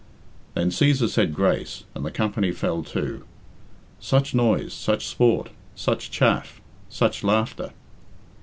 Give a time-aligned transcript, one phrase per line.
[0.55, 3.23] Then Cæsar said grace, and the company fell to.
[3.99, 7.71] Such noise, such sport, such chaff, such laughter!